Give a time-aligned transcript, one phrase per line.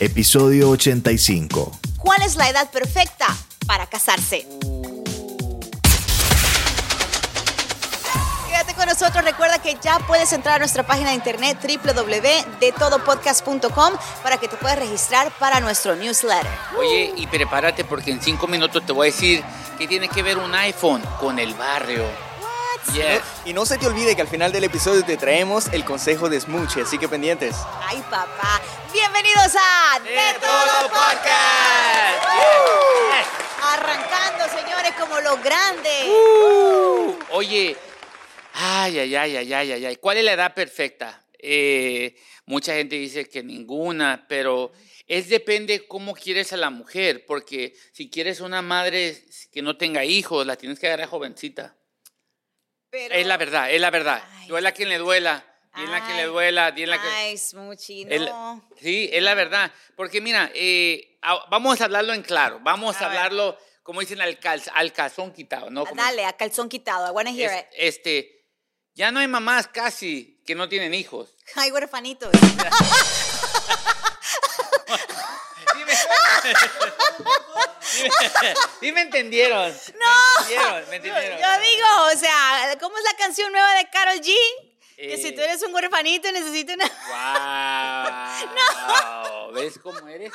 [0.00, 1.78] episodio 85.
[1.98, 3.26] ¿Cuál es la edad perfecta
[3.66, 4.46] para casarse?
[8.48, 9.22] Quédate con nosotros.
[9.24, 14.78] Recuerda que ya puedes entrar a nuestra página de internet www.detodopodcast.com para que te puedas
[14.78, 16.50] registrar para nuestro newsletter.
[16.78, 19.42] Oye, y prepárate porque en cinco minutos te voy a decir
[19.78, 22.04] que tiene que ver un iPhone con el barrio.
[22.92, 23.22] Yes.
[23.44, 26.40] Y no se te olvide que al final del episodio te traemos el consejo de
[26.40, 27.56] Smoochie, así que pendientes.
[27.82, 28.60] Ay, papá.
[28.92, 32.24] Bienvenidos a De, Todo Podcast.
[32.36, 33.26] Yes.
[33.62, 36.06] Arrancando, señores, como los grandes.
[36.06, 37.76] Uh, oye,
[38.52, 39.96] ay, ay, ay, ay, ay, ay, ay.
[39.96, 41.20] ¿Cuál es la edad perfecta?
[41.38, 42.16] Eh,
[42.46, 44.72] mucha gente dice que ninguna, pero
[45.06, 49.22] es depende cómo quieres a la mujer, porque si quieres una madre
[49.52, 51.74] que no tenga hijos, la tienes que agarrar jovencita.
[52.94, 54.22] Pero- Es la verdad, es la verdad.
[54.38, 54.48] Ay.
[54.48, 55.44] Duela quien le duela,
[55.76, 57.08] la que le duela, la que...
[57.08, 58.68] Ay, Smoochie, El- no.
[58.80, 59.72] sí, es la verdad.
[59.96, 61.18] Porque mira, eh,
[61.50, 62.60] vamos a hablarlo en claro.
[62.62, 65.84] Vamos a, hablarlo, como dicen, al, cal- al calzón quitado, ¿no?
[65.84, 67.08] Como- Dale, a calzón quitado.
[67.08, 67.66] I wanna hear es- it.
[67.76, 68.46] este,
[68.94, 71.34] ya no hay mamás casi que no tienen hijos.
[71.56, 72.30] Ay, huerfanitos.
[78.80, 79.72] ¿Sí me, Sí entendieron.
[79.72, 79.76] No.
[80.48, 81.38] Me entendieron, me entendieron.
[81.40, 84.32] Yo digo, o sea, ¿cómo es la canción nueva de Carol G?
[84.96, 85.18] Que Eh.
[85.18, 86.90] si tú eres un huerfanito necesitas una...
[89.42, 89.52] Wow.
[89.52, 90.32] ¿Ves cómo eres?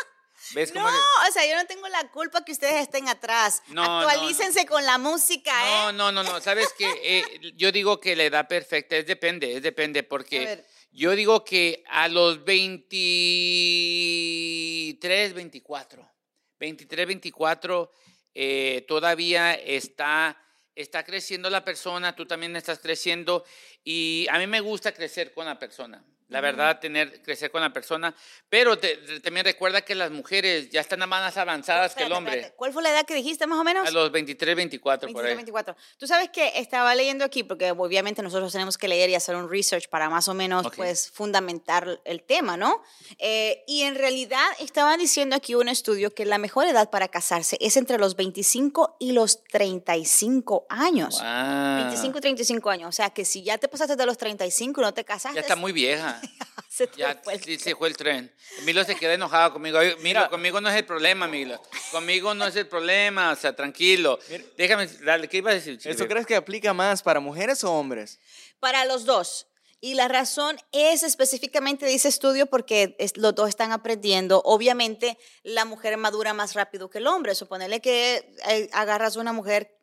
[0.54, 1.02] ¿Ves No, cómo eres?
[1.30, 3.62] o sea, yo no tengo la culpa que ustedes estén atrás.
[3.68, 5.94] No, no, Actualícense con la música, No, ¿eh?
[5.94, 6.42] no, no, no.
[6.42, 10.66] Sabes que yo digo que la edad perfecta es depende, es depende, A porque ver.
[10.92, 16.12] Yo digo que a los 23, 24,
[16.60, 17.92] 23, 24,
[18.36, 20.38] eh, todavía está,
[20.76, 23.46] está creciendo la persona, tú también estás creciendo
[23.84, 26.04] y a mí me gusta crecer con la persona.
[26.30, 28.16] La verdad, tener, crecer con la persona,
[28.50, 32.34] pero te- te- también recuerda que las mujeres ya están más avanzadas que el hombre.
[32.36, 32.56] espérate.
[32.56, 33.88] ¿Cuál fue la edad que dijiste más o menos?
[33.88, 35.36] A los 23, 24, por 23, ahí.
[35.38, 35.76] 24.
[35.98, 39.50] Tú sabes que estaba leyendo aquí, porque obviamente nosotros tenemos que leer y hacer un
[39.50, 40.76] research para más o menos Ok.
[40.76, 42.84] pues fundamentar el tema, ¿no?
[43.18, 47.58] Eh, y en realidad estaba diciendo aquí un estudio que la mejor edad para casarse
[47.60, 51.20] es entre los 25 y los 35 años.
[51.20, 51.76] Wow.
[51.86, 52.90] 25 y 35 años.
[52.90, 55.42] O sea que si ya te pasaste de los 35 y no te casaste, Ya
[55.42, 56.19] está muy vieja.
[56.70, 58.34] se te Ya fue el sí, se fue el tren.
[58.64, 59.80] Milo se queda enojado conmigo.
[60.02, 61.62] Milo, conmigo no es el problema, Milo.
[61.92, 64.20] Conmigo no es el problema, o sea, tranquilo.
[64.58, 65.80] Déjame, dale, ¿qué ibas a decir?
[65.84, 68.20] ¿Eso crees que aplica más para mujeres o hombres?
[68.60, 69.48] Para los dos.
[69.82, 74.42] Y la razón es específicamente de ese estudio porque es- los dos están aprendiendo.
[74.44, 77.34] Obviamente, la mujer madura más rápido que el hombre.
[77.34, 79.79] Suponerle que eh, agarras una mujer,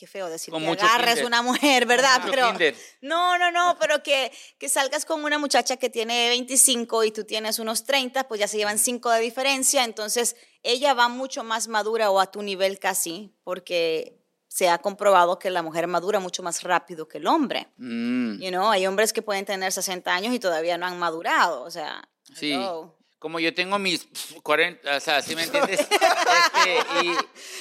[0.00, 1.26] qué feo decir, Con que agarres kinder.
[1.26, 2.22] una mujer, ¿verdad?
[2.30, 2.74] Pero kinder.
[3.02, 7.24] no, no, no, pero que, que salgas con una muchacha que tiene 25 y tú
[7.24, 9.84] tienes unos 30, pues ya se llevan 5 de diferencia.
[9.84, 14.16] Entonces, ella va mucho más madura o a tu nivel casi, porque
[14.48, 17.68] se ha comprobado que la mujer madura mucho más rápido que el hombre.
[17.76, 21.62] Mm, You know, hay hombres que pueden tener 60 años y todavía no han madurado,
[21.62, 22.08] o sea.
[22.34, 22.52] sí.
[22.52, 22.96] hello.
[23.20, 24.08] Como yo tengo mis
[24.42, 25.80] 40, o sea, ¿sí me entiendes?
[26.30, 27.16] Este, y,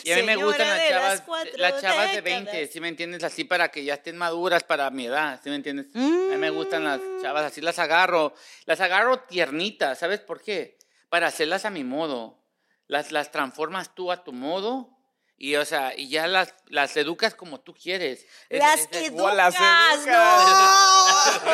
[0.09, 2.45] y a mí me gustan las las chavas, cuatro las chavas de décadas.
[2.45, 3.23] 20, ¿sí me entiendes?
[3.23, 5.87] Así para que ya estén maduras para mi edad, ¿sí me entiendes?
[5.95, 8.33] A mí me gustan las chavas así, las agarro,
[8.65, 10.77] las agarro tiernitas, ¿sabes por qué?
[11.09, 12.37] Para hacerlas a mi modo.
[12.87, 14.89] Las, las transformas tú a tu modo
[15.37, 18.25] y, o sea, y ya las, las educas como tú quieres.
[18.49, 21.49] Es- Las es- es- o las educas, no.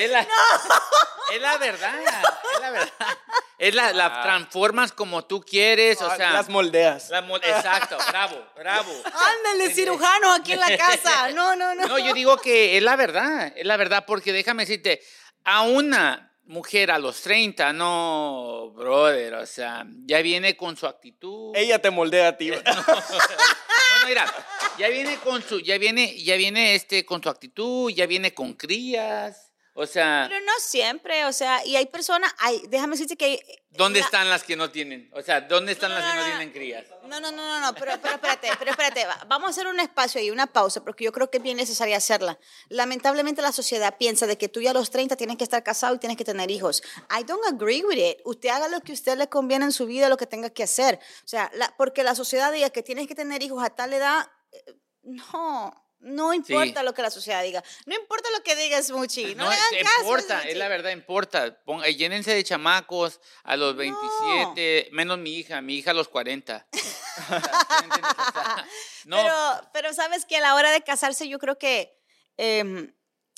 [1.32, 3.18] es la, verdad, es la verdad.
[3.58, 6.30] Es la, la transformas como tú quieres, o sea.
[6.30, 6.32] Ah.
[6.34, 7.10] Las moldeas.
[7.10, 8.90] la exacto, bravo, bravo.
[9.04, 11.30] Ándale, cirujano aquí en la casa.
[11.34, 11.86] No, no, no.
[11.86, 15.02] No, yo digo que es la verdad, es la verdad, porque déjame decirte,
[15.44, 21.52] a una mujer a los 30, no, brother, o sea, ya viene con su actitud.
[21.54, 22.50] Ella te moldea a ti.
[22.60, 24.32] No, no, mira,
[24.78, 28.54] ya viene con su, ya viene, ya viene este con su actitud, ya viene con
[28.54, 29.49] crías,
[29.80, 33.24] o sea, Pero no siempre, o sea, y hay personas, hay, déjame decirte que...
[33.24, 33.40] hay-
[33.70, 35.08] ¿dónde la- están las que no tienen?
[35.14, 36.26] O sea, ¿dónde están las que no no, no.
[36.26, 36.84] tienen crías?
[37.04, 39.80] No, no, no, no, no, pero, pero espérate, pero espérate, va- vamos a hacer un
[39.80, 42.38] espacio ahí, una pausa, porque yo creo que es bien necesaria hacerla.
[42.68, 45.94] Lamentablemente la sociedad piensa de que tú ya a los 30 tienes que estar casado
[45.94, 46.82] y tienes que tener hijos.
[47.18, 48.18] I don't agree with it.
[48.24, 50.62] Usted haga lo que a usted le conviene en su vida, lo que tenga que
[50.64, 50.98] hacer.
[51.24, 54.26] O sea, la- porque la sociedad diga que tienes que tener hijos a tal edad,
[54.52, 55.86] eh, no.
[56.00, 57.62] No importa lo que la sociedad diga.
[57.86, 59.34] No importa lo que diga Smoochie.
[59.34, 61.62] No, No, le hagan es- caso, importa, es la verdad, importa.
[61.64, 66.08] Pon- eh, llénense de chamacos a los 27, menos mi hija, mi hija a los
[66.08, 66.66] 40.
[66.72, 68.12] O sea, ¿sí me entiendes?
[68.18, 68.66] O sea,
[69.04, 71.98] no, Pero, pero sabes que a la hora de casarse yo creo que
[72.38, 72.94] em,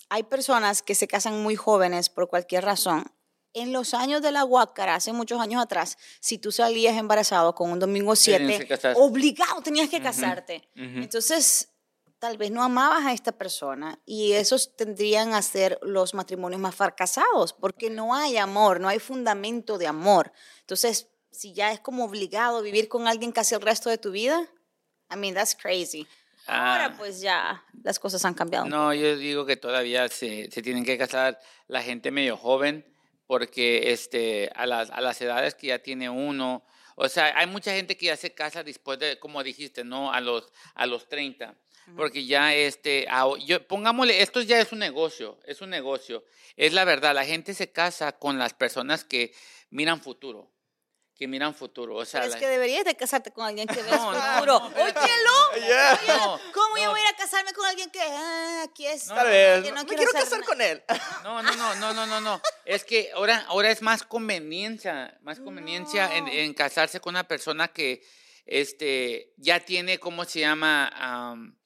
[0.08, 3.04] hay personas que se casan muy jóvenes por cualquier razón
[3.54, 7.70] En los años de la Huácara, hace muchos años atrás, si tú salías embarazado con
[7.70, 9.00] un domingo Tenías 7, que casarte.
[9.00, 10.62] obligado tenías que casarte.
[10.74, 11.68] Entonces,
[12.22, 16.72] tal vez no amabas a esta persona y esos tendrían a ser los matrimonios más
[16.72, 20.32] fracasados, porque no hay amor, no hay fundamento de amor.
[20.60, 24.40] Entonces, si ya es como obligado vivir con alguien casi el resto de tu vida,
[25.12, 26.06] I mean, that's crazy.
[26.46, 26.94] Ahora Ah.
[26.96, 28.66] pues ya las cosas han cambiado.
[28.66, 32.86] No, yo digo que todavía se, se tienen que casar la gente medio joven
[33.26, 36.62] porque este, a, las, a las edades que ya tiene uno,
[36.94, 40.12] o sea, hay mucha gente que ya se casa después de, como dijiste, ¿no?
[40.12, 41.56] A los, a los 30.
[41.96, 43.06] Porque ya, este,
[43.44, 46.24] yo, pongámosle, esto ya es un negocio, es un negocio.
[46.56, 49.34] Es la verdad, la gente se casa con las personas que
[49.70, 50.50] miran futuro,
[51.16, 51.96] que miran futuro.
[51.96, 54.20] O sea, Pero es la- que deberías de casarte con alguien que ves No, no,
[54.34, 54.58] futuro.
[54.60, 55.98] no, Óyelo, Ya.
[56.00, 56.16] óyelo.
[56.18, 56.90] No, ¿Cómo yo no.
[56.90, 59.14] voy a ir a casarme con alguien que ah, aquí está?
[59.16, 59.62] Tal vez.
[59.62, 60.82] quiere quiero hacer casar na- con él.
[61.24, 62.40] No, no, no, no, no, no, no.
[62.64, 66.30] Es que ahora, ahora es más conveniencia, más conveniencia en, No.
[66.30, 68.02] en casarse con una persona que
[68.46, 70.88] este, ya tiene, ¿cómo se llama?
[70.94, 71.56] Am,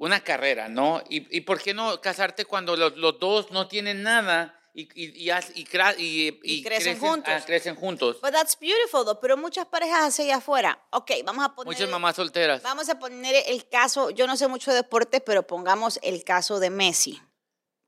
[0.00, 1.02] una carrera, ¿no?
[1.10, 5.08] ¿Y, y por qué no casarte cuando los, los dos no tienen nada y, y,
[5.08, 7.34] y, y cra- y- Y crecen juntos.
[7.36, 8.16] ah, crecen juntos?
[8.22, 9.20] But that's beautiful, though.
[9.20, 10.80] Pero muchas parejas así allá afuera.
[10.90, 11.72] Ok, vamos a poner.
[11.74, 12.62] Muchas mamás solteras.
[12.62, 14.08] Vamos a poner el caso.
[14.10, 17.20] Yo no sé mucho de deporte, pero pongamos el caso de Messi.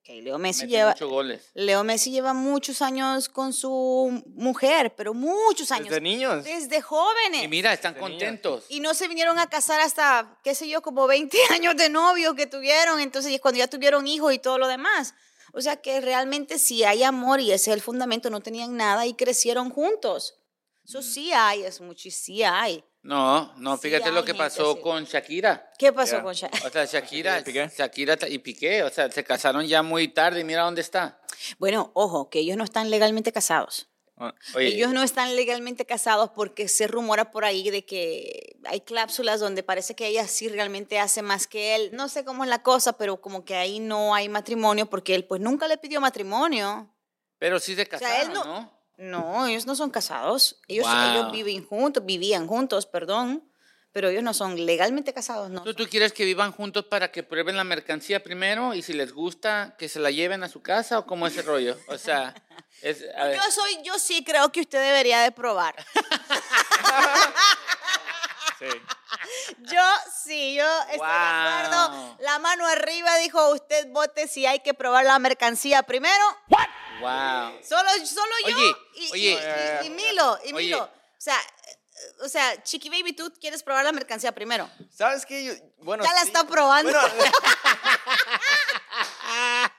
[0.04, 0.90] Ok, Leo Messi lleva.
[0.90, 1.50] muchos goles.
[1.54, 5.90] Leo Messi lleva muchos años con su mujer, pero muchos años.
[5.90, 6.42] Desde niños.
[6.44, 7.44] Desde jóvenes.
[7.44, 8.10] Y mira, están De niños.
[8.12, 8.64] contentos.
[8.68, 12.34] Y no se vinieron a casar hasta, qué sé yo, como 20 años de novio
[12.34, 12.98] que tuvieron.
[12.98, 15.14] Entonces, y cuando ya tuvieron hijos y todo lo demás.
[15.52, 18.28] O sea que realmente sí hay amor y ese es el fundamento.
[18.28, 20.34] No tenían nada y crecieron juntos.
[20.84, 21.02] Eso Mm.
[21.04, 22.82] sí hay, es mucho, sí hay.
[23.02, 25.72] No, no, fíjate lo que gente pasó con Shakira.
[25.76, 27.68] ¿Qué pasó con Sha- O sea, Shakira, ¿Y Piqué?
[27.76, 31.20] Shakira y Piqué, o sea, se casaron ya muy tarde y mira dónde está.
[31.58, 33.88] Bueno, ojo, que ellos no están legalmente casados.
[34.16, 38.82] Ah, Oye, Ellos no están legalmente casados porque se rumora por ahí de que hay
[38.82, 41.90] cláusulas donde parece que ella sí realmente hace más que él.
[41.94, 45.24] No sé cómo es la cosa, pero como que ahí no hay matrimonio porque él
[45.24, 46.88] pues nunca le pidió matrimonio.
[47.38, 48.81] pero sí se sea, casaron, él no- ¿no?
[49.02, 50.60] No, ellos no son casados.
[50.68, 51.10] Ellos, Wow.
[51.10, 53.42] ellos viven juntos, vivían juntos, perdón,
[53.92, 55.62] pero ellos no son legalmente casados, no.
[55.64, 59.12] ¿Tú, tú quieres que vivan juntos para que prueben la mercancía primero y si les
[59.12, 61.76] gusta que se la lleven a su casa o cómo es ese rollo?
[61.88, 62.32] O sea,
[62.82, 65.74] es, a ver, Yo soy, yo sí creo que usted debería de probar.
[68.58, 68.66] Sí.
[69.64, 69.82] Yo
[70.24, 71.06] sí, yo estoy Wow.
[71.08, 71.12] de
[71.66, 72.16] acuerdo.
[72.20, 76.24] La mano arriba dijo usted vote si hay que probar la mercancía primero.
[77.00, 77.58] wow.
[77.66, 79.78] Solo, solo yo Oye, y, y- oye.
[79.82, 80.64] y- y Milo, y Oye.
[80.66, 80.84] Milo.
[80.84, 80.90] O
[81.24, 84.68] sea, eh, o sea, Chiqui Baby, tú quieres probar la mercancía primero.
[84.90, 85.44] ¿Sabes qué?
[85.44, 86.26] Yo, bueno, ya la sí.
[86.28, 86.90] está probando.
[86.92, 87.32] Bueno,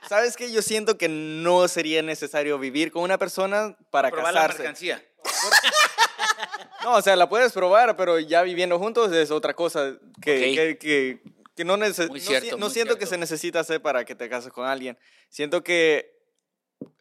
[0.07, 0.51] ¿Sabes qué?
[0.51, 4.59] Yo siento que no sería necesario vivir con una persona para Probar la casarse.
[4.63, 5.03] mercancía.
[6.83, 10.77] No, o sea, la puedes probar, pero ya viviendo juntos es otra cosa que, que,
[10.77, 11.19] que-
[11.55, 12.19] que no, nece- Muy
[12.57, 14.97] no siento que se necesita hacer para que te cases con alguien.
[15.29, 16.12] Siento que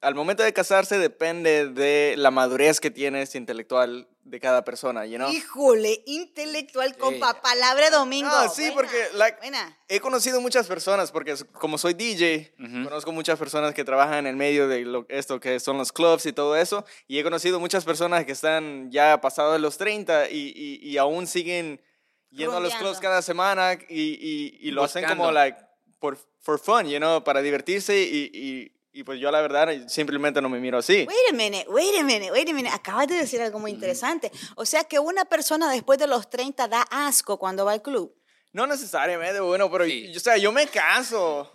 [0.01, 5.17] al momento de casarse depende de la madurez que tienes intelectual de cada persona, you
[5.17, 5.31] know?
[5.33, 7.21] Híjole, intelectual con Sí.
[7.43, 8.31] palabra domingo.
[8.31, 9.79] No, sí, Buena, porque like, buena.
[9.89, 12.85] he conocido muchas personas, porque como soy DJ, Ujú.
[12.85, 16.25] conozco muchas personas que trabajan en el medio de lo, esto que son los clubs
[16.27, 20.31] y todo eso, y he conocido muchas personas que están ya pasados de los 30
[20.31, 21.81] y, y, y aún siguen
[22.31, 25.33] yendo a los clubs cada semana y, y, y lo hacen como Buscando.
[25.33, 25.59] like
[25.99, 30.49] por for fun, you know, para divertirse y, y, pues yo la verdad simplemente no
[30.49, 31.07] me miro así.
[31.09, 32.75] Wait a minute, wait a minute, wait a minute.
[32.75, 34.31] Acabas de decir algo muy interesante.
[34.57, 38.15] O sea que una persona después de los 30 da asco cuando va al club.
[38.53, 40.13] No necesariamente, bueno, pero Sí.
[40.17, 41.51] o sea, yo me canso.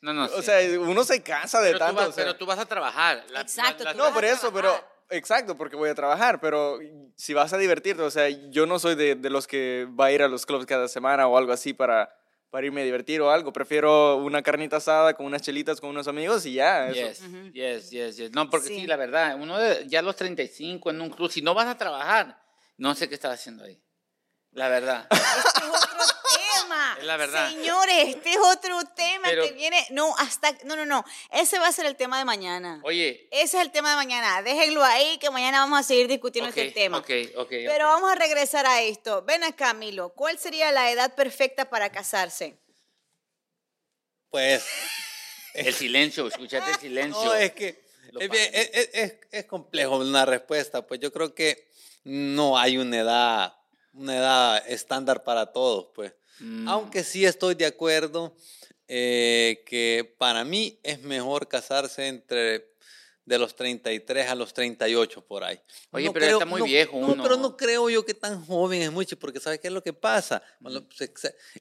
[0.00, 0.42] No, no, O sí.
[0.44, 2.00] sea, uno se cansa de pero, tú tanto.
[2.00, 2.24] vas, o sea.
[2.24, 3.24] pero tú vas a trabajar.
[3.30, 4.72] La- Exacto, la- la- No, por eso, pero
[5.10, 6.78] exacto, porque voy a trabajar, pero
[7.16, 10.12] si vas a divertirte, o sea, yo no soy de, de los que va a
[10.12, 12.14] ir a los clubs cada semana o algo así para,
[12.50, 13.52] para irme a divertir o algo.
[13.52, 16.88] Prefiero una carnita asada con unas chelitas con unos amigos y ya.
[16.88, 17.24] eso.
[17.52, 18.30] Yes, yes, yes, yes.
[18.32, 18.80] No, porque sí.
[18.80, 18.86] Sí.
[18.86, 21.76] la verdad, uno de, ya a los 35 en un club, si no vas a
[21.76, 22.40] trabajar,
[22.76, 23.82] no sé qué estás haciendo ahí.
[24.52, 25.06] La verdad.
[25.10, 25.98] Este es otro
[26.68, 26.96] tema.
[26.98, 27.50] Es la verdad.
[27.50, 29.86] Señores, este es otro tema Pero- que viene.
[29.90, 30.52] No, hasta.
[30.64, 31.04] No, no, no.
[31.32, 32.80] Ese va a ser el tema de mañana.
[32.84, 34.42] Oye, Ese es el tema de mañana.
[34.42, 36.98] Déjenlo ahí, que mañana vamos a seguir discutiendo ok, este tema.
[36.98, 37.48] ok, ok.
[37.50, 39.22] Pero vamos a regresar a esto.
[39.22, 40.10] Ven acá, Milo.
[40.10, 42.58] ¿Cuál sería la edad perfecta para casarse?
[44.30, 44.64] Pues,
[45.54, 47.24] El silencio, escúchate el silencio.
[47.24, 47.84] no, es que
[48.20, 50.86] es- es- es complejo una respuesta.
[50.86, 51.68] Pues yo creo que
[52.04, 53.56] no hay una edad,
[53.92, 56.12] una edad estándar para todos, pues.
[56.40, 56.68] Mm.
[56.68, 58.34] Aunque sí estoy de acuerdo
[58.86, 62.68] eh, que para mí es mejor casarse entre
[63.24, 65.60] de los 33 a los 38 por ahí.
[65.90, 67.22] Oye, pero está muy no- viejo No, uno.
[67.22, 69.92] pero no creo yo que tan joven es mucho, porque ¿sabes qué es lo que
[69.92, 70.42] pasa?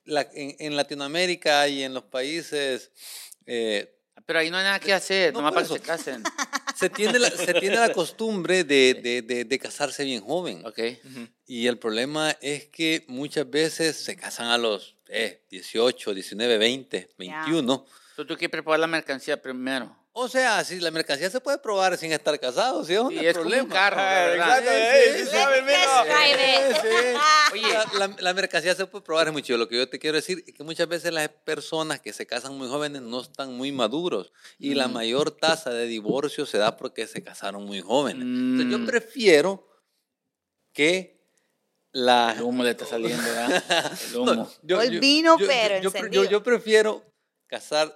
[0.06, 2.92] La- en, en Latinoamérica y en los países...
[3.46, 3.94] eh,
[4.26, 6.24] Pero ahí no hay nada que hacer, No, nomás para que se casen.
[6.78, 10.66] se, tiene la, se tiene la costumbre de, de- de- de casarse bien joven.
[10.66, 10.80] Ok.
[11.46, 17.10] Y el problema es que muchas veces se casan a los eh, 18, 19, 20,
[17.18, 17.86] 21.
[18.16, 19.96] Tú, tú quieres preparar la mercancía primero.
[20.20, 22.96] O sea, si la mercancía se puede probar sin estar casado, ¿sí?
[22.98, 23.74] ¿O Y no es como un problema.
[23.76, 24.60] carro, Ah, ¿verdad?
[24.60, 25.30] exacto, Sí, sí, sí
[26.82, 27.17] sí.
[27.98, 29.58] La, mercancía se puede probar es muy chido.
[29.58, 32.58] Lo que yo te quiero decir es que muchas veces las personas que se casan
[32.58, 37.08] muy jóvenes no están muy maduros y la mayor tasa de divorcio se da porque
[37.08, 38.24] se casaron muy jóvenes.
[38.24, 38.72] Entonces, Mm.
[38.72, 39.68] yo prefiero
[40.74, 41.18] que
[41.92, 42.34] la...
[42.38, 43.64] el humo le está saliendo, ¿verdad?
[44.12, 44.34] El humo.
[44.36, 47.04] No, yo- el yo- vino, yo- pero yo, yo- yo prefiero
[47.48, 47.94] casar,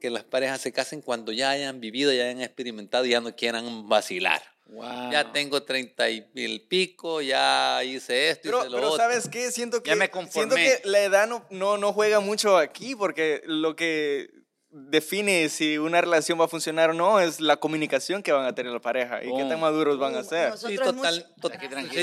[0.00, 3.34] que las parejas se casen cuando ya hayan vivido, ya hayan experimentado y ya no
[3.34, 4.42] quieran vacilar.
[4.66, 5.12] Wow.
[5.12, 8.96] Ya tengo treinta y mil pico, ya hice esto, Pero, hice lo pero otro.
[9.04, 9.52] ¿sabes qué?
[9.52, 13.42] Siento que, Ya me siento que la edad no, no, no juega mucho aquí porque
[13.44, 14.30] lo que
[14.76, 18.54] define si una relación va a funcionar o no es la comunicación que van a
[18.56, 19.48] tener la pareja y qué Boom.
[19.48, 20.56] tan maduros van a ser.
[20.58, 21.50] Sí, total, to-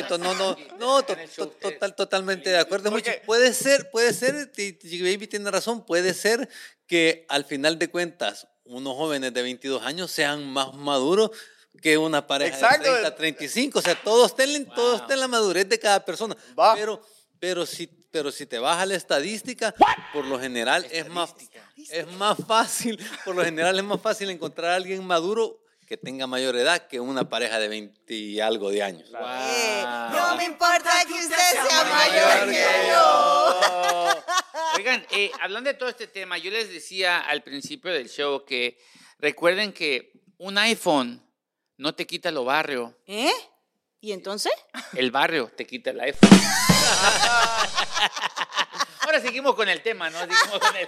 [0.07, 1.17] to- no, no, no, to-
[1.59, 2.89] total, totalmente de acuerdo.
[2.91, 3.11] Mucho.
[3.25, 6.47] Puede ser, puede ser, Baby tiene razón, puede ser
[6.87, 11.31] que al final de cuentas unos jóvenes de 22 años sean más maduros
[11.81, 12.83] que una pareja Exacto.
[12.93, 13.79] de 30, 35.
[13.79, 15.01] O sea, todos estén, en- todos Wow.
[15.01, 16.35] estén en la madurez de cada persona.
[16.59, 16.73] Va.
[16.75, 17.01] Pero,
[17.39, 19.73] pero, si, pero si te vas a la estadística,
[20.13, 21.33] por lo general es más,
[21.89, 26.25] es más fácil, por lo general es más fácil encontrar a alguien maduro que tenga
[26.25, 29.11] mayor edad que una pareja de 20 y algo de años.
[29.11, 29.19] Wow.
[29.21, 34.21] Eh, no me importa que usted sea mayor que yo.
[34.77, 38.77] Oigan, eh, hablando de todo este tema, yo les decía al principio del show que
[39.19, 41.21] recuerden que un iPhone
[41.81, 43.31] no te quita lo barrio, ¿Eh?
[43.99, 44.51] ¿Y entonces?
[44.93, 46.29] el barrio te quita el iPhone.
[49.01, 50.19] Ahora seguimos con el tema, ¿no?
[50.19, 50.87] Seguimos con el-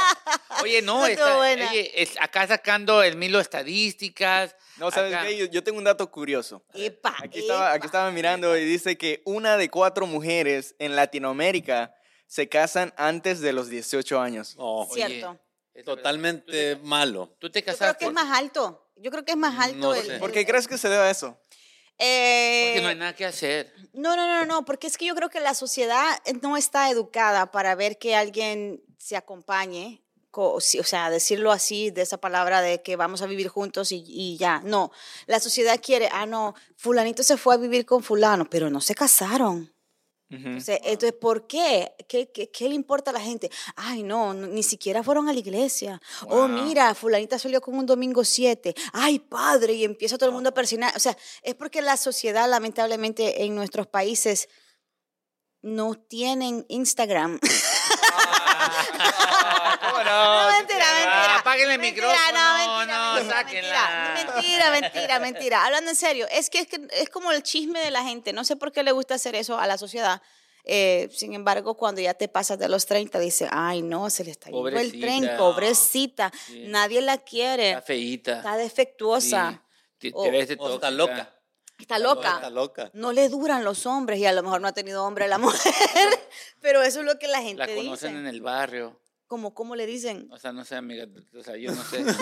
[0.62, 4.54] Oye, no, está- oye, es- acá sacando el milo estadísticas.
[4.76, 5.36] No, ¿sabes acá- qué?
[5.38, 6.62] Yo, yo tengo un dato curioso.
[6.74, 11.94] Epa, Aquí estaba, aquí estaba mirando y dice que una de cuatro mujeres en Latinoamérica
[12.26, 14.54] se casan antes de los 18 años.
[14.58, 15.38] Oye, Cierto.
[15.72, 15.94] es verdad.
[15.96, 17.34] totalmente malo.
[17.38, 18.04] ¿Tú te Yo creo casaste?
[18.04, 18.83] que es más alto.
[18.96, 20.18] Yo creo que es más alto No el, sé.
[20.18, 21.38] ¿Por qué crees que se debe a eso?
[21.98, 23.72] Eh, Porque no hay nada que hacer.
[23.92, 27.50] No, no, no, no, porque es que yo creo que la sociedad no está educada
[27.50, 32.96] para ver que alguien se acompañe, o sea, decirlo así, de esa palabra de que
[32.96, 34.60] vamos a vivir juntos y, y ya.
[34.64, 34.90] No,
[35.26, 38.94] la sociedad quiere, ah, no, fulanito se fue a vivir con fulano, pero no se
[38.94, 39.73] casaron.
[40.60, 41.92] Sea, entonces, ¿por qué?
[42.08, 42.50] ¿Qué, qué?
[42.50, 43.50] qué le importa a la gente?
[43.76, 46.00] Ay, no, no, ni siquiera fueron a la iglesia.
[46.28, 46.48] Oh, Wow.
[46.48, 48.74] mira, fulanita salió con un domingo 7.
[48.92, 50.92] Ay, padre, y empieza todo el mundo a persinar.
[50.96, 54.48] O sea, es porque la sociedad, lamentablemente, en nuestros países
[55.64, 57.40] no tienen Instagram.
[59.80, 60.52] ¿Cómo No, no?
[60.56, 61.34] mentira, mentira.
[61.34, 64.12] Ah, apáguenle el Mentira, micrófono, No, mentira, no, mentira, sáquenla.
[64.14, 65.64] mentira, mentira, mentira, mentira.
[65.64, 68.32] Hablando en serio, es que, es que es como el chisme de la gente.
[68.32, 70.22] No sé por qué le gusta hacer eso a la sociedad.
[70.64, 74.30] Eh, sin embargo, cuando ya te pasas de los 30, dice, ay, no, se le
[74.30, 76.32] está yendo el tren, Pobrecita.
[76.46, 76.64] Sí.
[76.68, 77.70] Nadie la quiere.
[77.70, 78.36] Está feíta.
[78.38, 79.62] Está defectuosa.
[80.00, 80.10] Sí.
[80.10, 81.33] Te- O- ves de O está loca.
[81.78, 82.34] Está loca.
[82.36, 82.90] Está loca.
[82.94, 85.38] No le duran los hombres y a lo mejor no ha tenido hombre la
[85.68, 85.72] mujer.
[86.60, 87.78] Pero eso es lo que la gente La dice.
[87.78, 89.00] conocen en el barrio.
[89.26, 90.28] Como, ¿Cómo le dicen?
[90.30, 91.06] O sea, no sé, amiga.
[91.38, 92.04] O sea, yo no sé.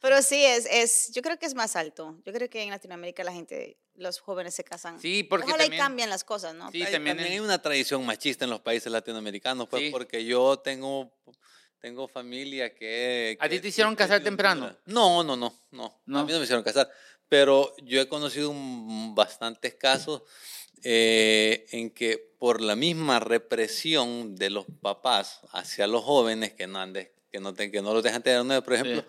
[0.00, 2.16] Pero sí, es, es, yo creo que es más alto.
[2.24, 4.98] Yo creo que en Latinoamérica la gente, los jóvenes se casan.
[4.98, 6.70] Sí, porque Ojalá también- y cambian las cosas, ¿no?
[6.70, 9.90] Sí, Hay- también también, hay una tradición machista en los países latinoamericanos, pues, Sí.
[9.90, 11.12] porque yo tengo,
[11.80, 13.36] tengo familia que...
[13.40, 14.76] ¿A ti te hicieron casar temprano?
[14.86, 16.18] No, no, no, no, ¿No?
[16.18, 16.88] A mí no me hicieron casar,
[17.28, 20.22] pero yo he conocido un- bastantes casos
[20.82, 26.78] eh, en que por la misma represión de los papás hacia los jóvenes que no,
[26.78, 29.04] andes, que no, te- que no los dejan tener novia, por ejemplo,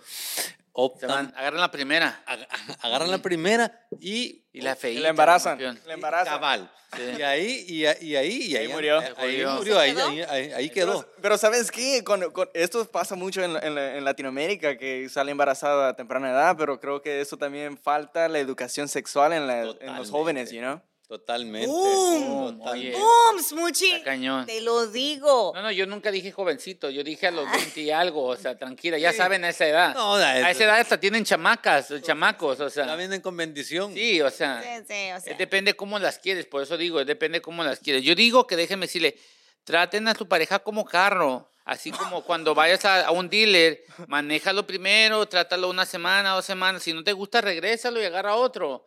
[0.73, 2.23] optan, van, agarran la primera.
[2.27, 2.47] ag-
[2.81, 4.39] agarran la primera y...
[4.53, 5.01] Y la Y feíta.
[5.03, 5.57] la embarazan.
[5.85, 6.33] La embarazan.
[6.33, 6.69] Cabal.
[6.93, 7.01] Sí.
[7.19, 7.85] Y ahí, y, y
[8.17, 8.99] ahí, y Ahí ahí, murió.
[9.15, 10.07] Ahí, murió, ¿Se ahí, quedó?
[10.09, 11.07] ahí, ahí- ahí Pero, quedó.
[11.21, 12.03] pero ¿sabes qué?
[12.03, 16.55] Con- con- esto pasa mucho en, en en Latinoamérica, que sale embarazada a temprana edad,
[16.57, 20.59] pero creo que eso también falta la educación sexual en, la- en los jóvenes, you
[20.59, 20.81] know?
[21.07, 21.67] Totalmente.
[21.67, 22.57] ¡Bum!
[22.59, 22.97] totalmente.
[22.97, 23.07] ¡Bum,
[23.41, 23.91] Smuchi!
[23.91, 24.45] Está cañón.
[24.45, 25.51] Te lo digo.
[25.55, 28.57] No, no, yo nunca dije jovencito, yo dije a los 20 y algo, o sea,
[28.57, 29.93] tranquila, ya saben a esa edad.
[29.93, 32.95] No, a esa edad hasta tienen chamacas, chamacos, o Ya sea.
[32.95, 33.93] vienen con bendición.
[33.93, 35.33] Sí, o sea, Sí, sí, o sea.
[35.33, 38.03] eh, depende cómo las quieres, por eso digo, depende cómo las quieres.
[38.03, 39.17] Yo digo que déjenme decirle,
[39.63, 41.47] Traten a tu pareja como carro.
[41.65, 46.81] Así como cuando vayas a, a un dealer, manéjalo primero, trátalo una semana, dos semanas.
[46.81, 48.83] Si no te gusta, regrésalo y agarra otro.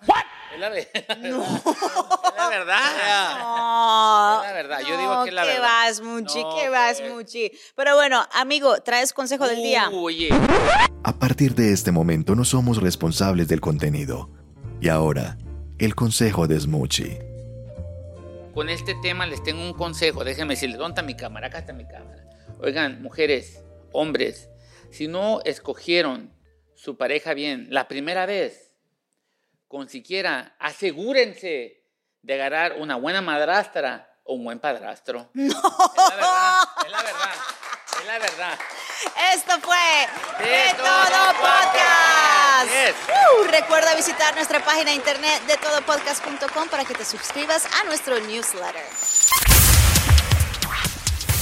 [0.52, 1.30] Es la, ve- es la verdad.
[1.30, 1.44] No,
[2.28, 3.42] Es la verdad, yo
[5.24, 5.62] digo que es la ¿qué verdad.
[5.68, 6.42] vas, Muchi?
[6.42, 7.12] No, ¿Qué vas, pues.
[7.12, 7.52] Muchi?
[7.76, 9.88] Pero bueno, amigo, ¿traes consejo del día?
[9.92, 10.28] Oye,
[11.02, 14.30] A partir de este momento no somos responsables del contenido.
[14.80, 15.36] Y ahora,
[15.78, 17.20] el consejo de Smoochie.
[18.54, 20.22] con este tema les tengo un consejo.
[20.24, 21.48] Déjenme decirles, ¿dónde está mi cámara?
[21.48, 22.24] Acá está mi cámara.
[22.60, 23.62] Oigan, mujeres,
[23.92, 24.48] hombres,
[24.90, 26.32] si no escogieron
[26.74, 28.72] su pareja bien la primera vez,
[29.66, 31.82] con siquiera asegúrense
[32.22, 35.28] de agarrar una buena madrastra o un buen padrastro.
[35.34, 35.50] No.
[35.50, 35.56] Es
[35.96, 37.34] la verdad, es la verdad,
[38.00, 38.58] es la verdad.
[39.34, 39.76] Esto fue
[40.38, 42.70] De De Todo Todo Podcast.
[42.70, 42.94] Yes.
[43.08, 48.18] Uh, recuerda visitar nuestra página de internet de todopodcast.com para que te suscribas a nuestro
[48.20, 48.82] newsletter.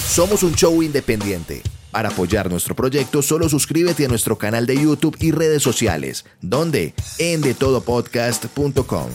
[0.08, 1.62] Somos un show independiente.
[1.90, 6.94] Para apoyar nuestro proyecto, solo suscríbete a nuestro canal de YouTube y redes sociales, donde
[7.18, 9.10] en detodopodcast.com.